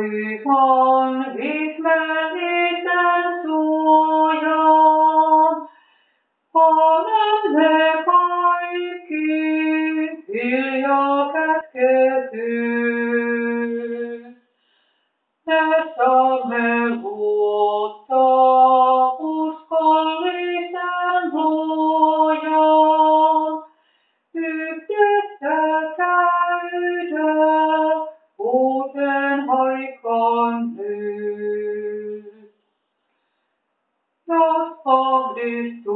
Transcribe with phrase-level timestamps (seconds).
[0.00, 4.68] ő van ismeréten szója,
[6.52, 6.68] a
[7.06, 9.30] nemzet ajki,
[10.26, 11.30] filja
[11.72, 12.50] kettő.
[15.44, 18.49] Ezt a megosztott
[30.76, 32.50] nyt.
[34.28, 35.94] Jos ahdistuksen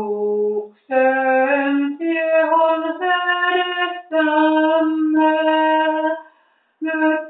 [1.99, 4.55] tie on edessämme,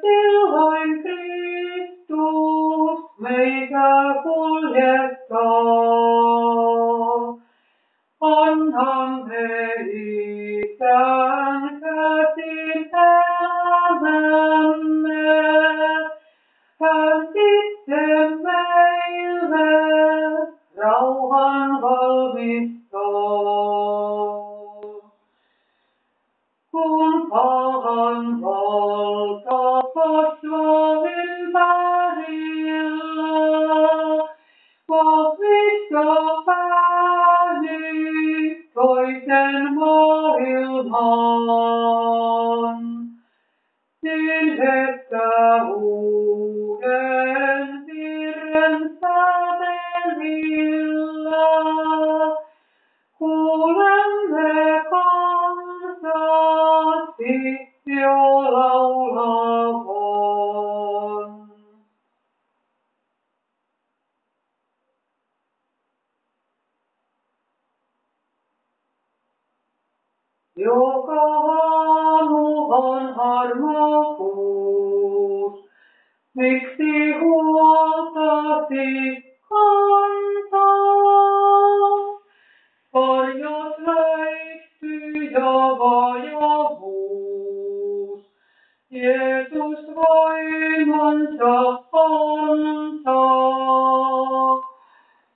[0.01, 3.89] silloin Kristus meitä
[4.23, 5.24] kuljettaa.
[34.95, 36.05] Vahvista
[36.53, 37.85] ääni
[38.75, 39.75] toisen
[40.55, 41.65] maailman.
[44.03, 45.31] Niin hetkä
[45.77, 50.64] uuden virren sävelillä,
[70.57, 71.23] Joka
[71.53, 74.35] aamu on armokkuus,
[76.35, 78.89] miksi huoltasi
[79.49, 80.65] kantaa?
[82.95, 87.03] Varjot väistyy ja vajavuus,
[88.91, 91.55] Jeesus voimansa
[91.93, 93.35] antaa.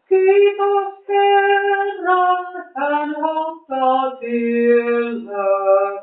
[0.09, 0.99] Kiitos
[2.79, 5.98] and hope thou dear love.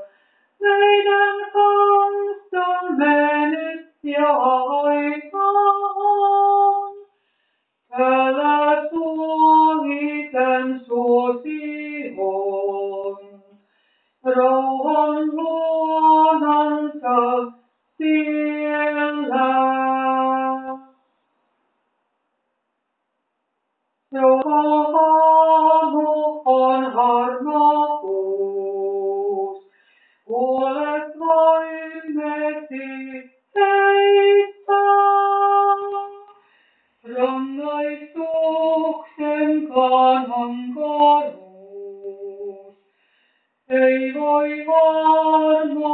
[43.68, 45.88] Ei voi mormo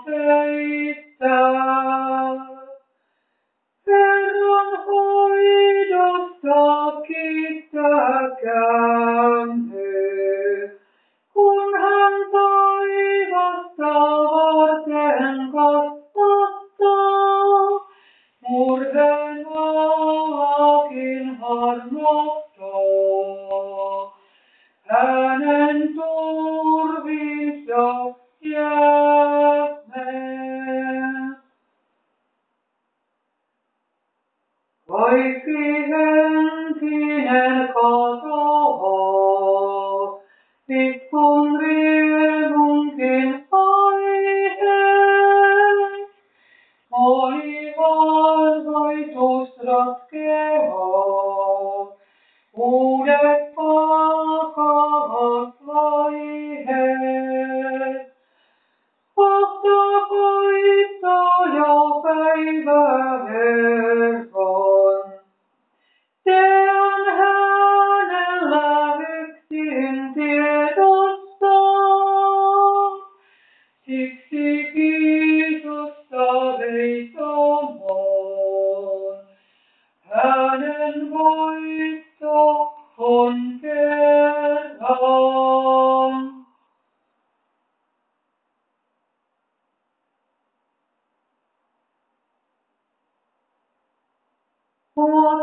[0.00, 1.40] afeitta,
[3.84, 7.92] per non hoidos tacita
[8.42, 9.79] cante.
[25.40, 27.84] hänen turvissa
[28.40, 30.10] jäämme.
[34.88, 39.00] Kaikki henkinen katoaa,
[40.68, 41.89] nyt kun riittää.
[95.00, 95.39] four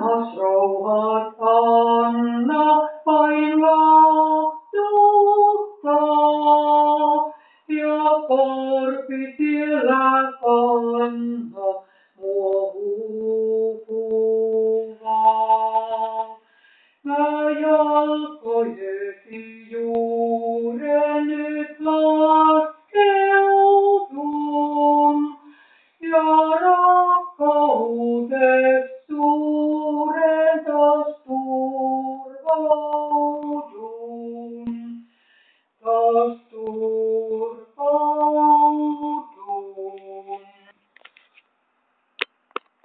[0.00, 1.41] Hosrohat